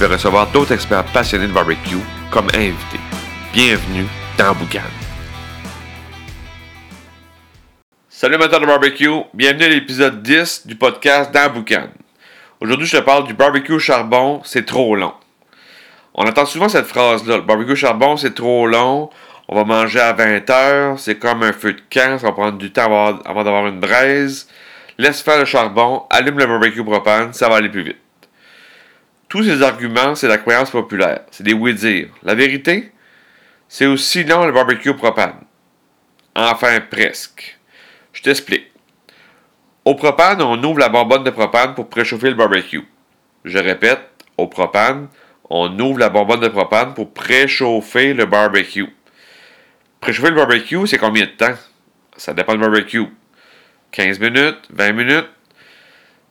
[0.00, 1.98] vais recevoir d'autres experts passionnés de barbecue
[2.30, 3.00] comme invités.
[3.52, 4.06] Bienvenue
[4.38, 4.80] dans Boucan.
[8.08, 11.88] Salut amateurs de barbecue, bienvenue à l'épisode 10 du podcast dans Boucan.
[12.62, 15.12] Aujourd'hui, je te parle du barbecue charbon, c'est trop long.
[16.14, 19.10] On entend souvent cette phrase-là, le barbecue charbon, c'est trop long,
[19.48, 22.56] on va manger à 20 heures, c'est comme un feu de camp, ça va prendre
[22.56, 24.48] du temps avant d'avoir une braise.
[24.96, 27.98] Laisse faire le charbon, allume le barbecue propane, ça va aller plus vite.
[29.30, 31.20] Tous ces arguments, c'est la croyance populaire.
[31.30, 32.08] C'est des oui-dire.
[32.24, 32.90] La vérité,
[33.68, 35.36] c'est aussi long le barbecue propane.
[36.34, 37.56] Enfin, presque.
[38.12, 38.72] Je t'explique.
[39.84, 42.82] Au propane, on ouvre la bonbonne de propane pour préchauffer le barbecue.
[43.44, 44.00] Je répète,
[44.36, 45.06] au propane,
[45.48, 48.88] on ouvre la bonbonne de propane pour préchauffer le barbecue.
[50.00, 51.54] Préchauffer le barbecue, c'est combien de temps?
[52.16, 53.06] Ça dépend du barbecue.
[53.92, 55.28] 15 minutes, 20 minutes,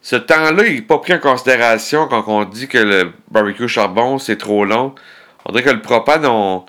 [0.01, 4.17] ce temps-là, il n'est pas pris en considération quand on dit que le barbecue charbon,
[4.17, 4.95] c'est trop long.
[5.45, 6.65] On dirait que le propane, on,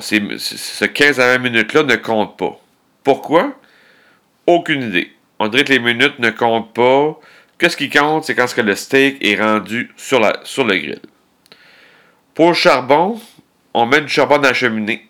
[0.00, 2.58] ce 15 à 20 minutes-là ne compte pas.
[3.02, 3.52] Pourquoi?
[4.46, 5.12] Aucune idée.
[5.38, 7.18] On dirait que les minutes ne comptent pas.
[7.58, 11.00] Qu'est-ce qui compte, c'est quand que le steak est rendu sur, la, sur le grill.
[12.34, 13.20] Pour le charbon,
[13.74, 15.08] on met du charbon dans la cheminée.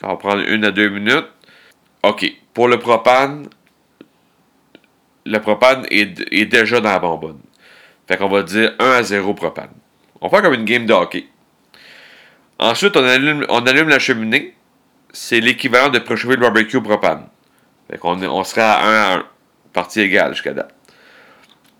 [0.00, 1.28] Ça va prendre une à deux minutes.
[2.02, 2.30] OK.
[2.52, 3.48] Pour le propane,
[5.24, 7.40] le propane est, déjà dans la bonbonne.
[8.06, 9.70] Fait qu'on va dire 1 à 0 propane.
[10.20, 11.26] On fait comme une game de hockey.
[12.58, 14.54] Ensuite, on allume, la cheminée.
[15.12, 17.26] C'est l'équivalent de préchauffer le barbecue propane.
[17.90, 19.24] Fait qu'on on serait à 1 à 1.
[19.72, 20.74] Partie égale jusqu'à date.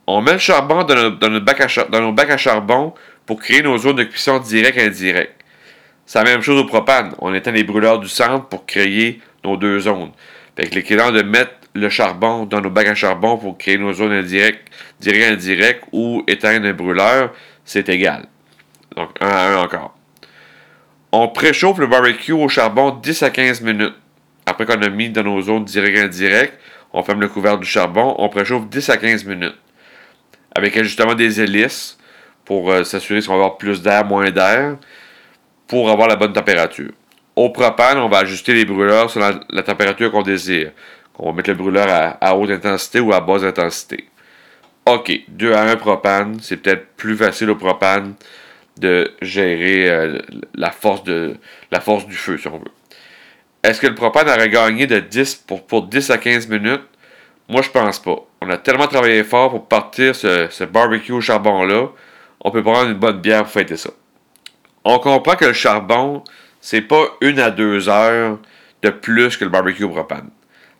[0.07, 2.93] On met le charbon dans, nos bacs à charbon
[3.25, 5.41] pour créer nos zones de cuisson direct et indirect.
[6.05, 7.15] C'est la même chose au propane.
[7.21, 10.11] On éteint les brûleurs du centre pour créer nos deux zones.
[10.57, 13.93] Fait que l'équivalent de mettre le charbon dans nos bacs à charbon pour créer nos
[13.93, 14.69] zones indirectes,
[15.01, 17.33] direct indirect ou éteindre un brûleur,
[17.65, 18.27] c'est égal.
[18.97, 19.97] Donc 1 à 1 encore.
[21.13, 23.95] On préchauffe le barbecue au charbon 10 à 15 minutes.
[24.47, 26.59] Après qu'on a mis dans nos zones direct indirect,
[26.93, 29.57] on ferme le couvercle du charbon, on préchauffe 10 à 15 minutes.
[30.55, 31.99] Avec ajustement des hélices
[32.45, 34.77] pour euh, s'assurer qu'on va avoir plus d'air, moins d'air,
[35.67, 36.93] pour avoir la bonne température.
[37.35, 40.71] Au propane, on va ajuster les brûleurs selon la température qu'on désire.
[41.19, 41.87] On va mettre le brûleur
[42.21, 44.09] à, haute intensité ou à basse intensité.
[44.87, 48.15] OK, 2 à 1 propane, c'est peut-être plus facile au propane
[48.79, 50.19] de gérer euh,
[50.55, 51.37] la, force de,
[51.71, 52.65] la force du feu, si on veut.
[53.63, 56.83] Est-ce que le propane aurait gagné de 10 pour, pour 10 à 15 minutes?
[57.49, 58.17] Moi, je pense pas.
[58.41, 61.89] On a tellement travaillé fort pour partir ce, barbecue au charbon-là,
[62.41, 63.91] on peut prendre une bonne bière pour fêter ça.
[64.85, 66.23] On comprend que le charbon,
[66.61, 68.39] c'est pas une à deux heures
[68.83, 70.29] de plus que le barbecue au propane.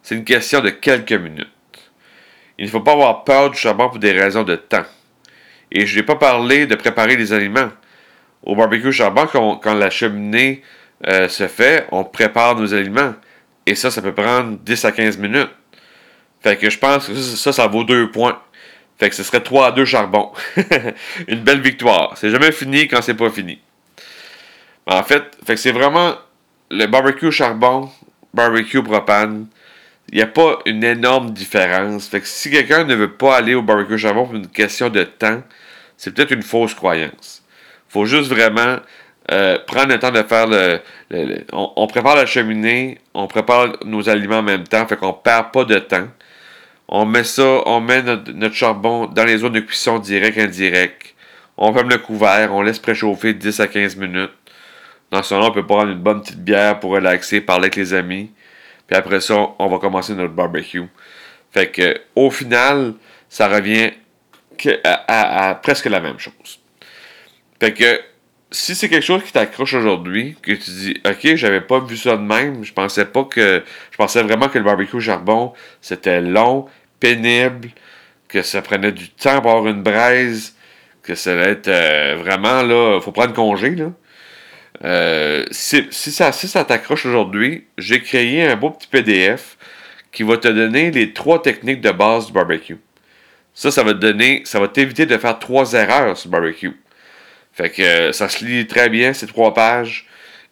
[0.05, 1.49] C'est une question de quelques minutes.
[2.59, 4.85] Il ne faut pas avoir peur du charbon pour des raisons de temps.
[5.73, 7.71] Et je n'ai pas parlé de préparer les aliments.
[8.43, 10.63] Au barbecue charbon, quand, la cheminée
[11.07, 13.15] euh, se fait, on prépare nos aliments.
[13.65, 15.51] Et ça, ça peut prendre 10 à 15 minutes.
[16.43, 18.39] Fait que je pense que ça, ça vaut deux points.
[18.99, 20.33] Fait que ce serait 3 à 2 charbon.
[21.29, 22.13] Une belle victoire.
[22.19, 23.59] C'est jamais fini quand c'est pas fini.
[24.87, 26.15] En fait, fait que c'est vraiment
[26.71, 27.89] le barbecue charbon,
[28.35, 29.47] barbecue propane,
[30.13, 32.09] il n'y a pas une énorme différence.
[32.09, 35.03] Fait que si quelqu'un ne veut pas aller au barbecue charbon pour une question de
[35.05, 35.43] temps,
[35.97, 37.43] c'est peut-être une fausse croyance.
[37.89, 38.79] faut juste vraiment
[39.31, 40.81] euh, prendre le temps de faire le.
[41.53, 45.65] on, prépare la cheminée, on prépare nos aliments en même temps, fait qu'on perd pas
[45.65, 46.09] de temps.
[46.89, 51.15] On met ça, on met notre, charbon dans les zones de cuisson direct, indirect.
[51.57, 54.33] On ferme le couvert, on laisse préchauffer 10 à 15 minutes.
[55.11, 57.95] Dans ce moment, on peut prendre une bonne petite bière pour relaxer, parler avec les
[57.95, 58.31] amis.
[58.87, 60.85] Puis après ça, on va commencer notre barbecue.
[61.53, 62.95] Fait que au final,
[63.29, 63.93] ça revient
[64.85, 66.61] à, presque la même chose.
[67.61, 68.01] Fait que
[68.51, 72.17] si c'est quelque chose qui t'accroche aujourd'hui, que tu dis OK, j'avais pas vu ça
[72.17, 73.65] de même, je pensais pas que.
[73.91, 76.67] Je pensais vraiment que le barbecue au charbon, c'était long,
[77.01, 77.71] pénible,
[78.29, 80.55] que ça prenait du temps pour avoir une braise,
[81.03, 83.01] que ça allait être euh, vraiment là.
[83.01, 83.91] Faut prendre congé, là.
[84.83, 89.57] Euh, si, ça, si ça t'accroche aujourd'hui, j'ai créé un beau petit PDF
[90.11, 92.79] qui va te donner les trois techniques de base du barbecue.
[93.55, 96.73] Ça, ça va te donner, ça va t'éviter de faire trois erreurs sur le barbecue.
[97.53, 100.07] Fait que euh, ça se lit très bien, ces trois pages.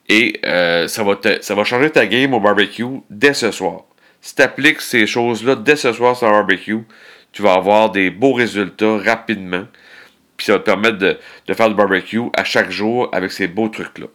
[0.09, 3.85] Et euh, ça, va ça va changer ta game au barbecue dès ce soir.
[4.21, 6.79] Si tu appliques ces choses-là dès ce soir sur un barbecue,
[7.33, 9.65] tu vas avoir des beaux résultats rapidement.
[10.45, 13.69] Ça va te permettre de, de faire du barbecue à chaque jour avec ces beaux
[13.69, 14.07] trucs-là.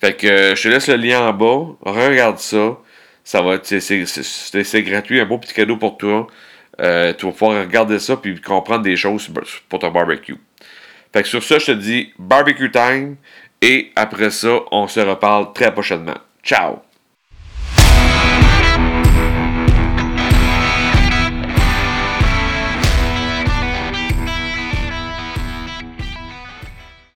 [0.00, 1.74] Fait que euh, je te laisse le lien en bas.
[1.82, 2.76] Regarde ça.
[3.24, 6.28] Ça va c'est gratuit, un beau petit cadeau pour toi.
[6.80, 9.28] Euh, tu vas pouvoir regarder ça puis comprendre des choses
[9.68, 10.36] pour ton barbecue.
[11.12, 13.16] Fait que sur ça, je te dis barbecue time
[13.62, 16.18] et après ça, on se reparle très prochainement.
[16.44, 16.82] Ciao!